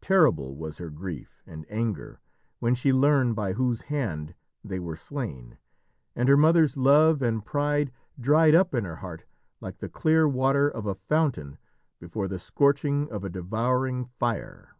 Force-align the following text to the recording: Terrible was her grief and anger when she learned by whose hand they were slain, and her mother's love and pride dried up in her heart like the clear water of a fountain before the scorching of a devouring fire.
Terrible 0.00 0.56
was 0.56 0.78
her 0.78 0.88
grief 0.88 1.42
and 1.46 1.66
anger 1.68 2.18
when 2.60 2.74
she 2.74 2.94
learned 2.94 3.36
by 3.36 3.52
whose 3.52 3.82
hand 3.82 4.34
they 4.64 4.80
were 4.80 4.96
slain, 4.96 5.58
and 6.16 6.30
her 6.30 6.36
mother's 6.38 6.78
love 6.78 7.20
and 7.20 7.44
pride 7.44 7.92
dried 8.18 8.54
up 8.54 8.74
in 8.74 8.84
her 8.86 8.96
heart 8.96 9.26
like 9.60 9.76
the 9.80 9.90
clear 9.90 10.26
water 10.26 10.66
of 10.66 10.86
a 10.86 10.94
fountain 10.94 11.58
before 11.98 12.26
the 12.26 12.38
scorching 12.38 13.10
of 13.12 13.22
a 13.22 13.28
devouring 13.28 14.06
fire. 14.06 14.76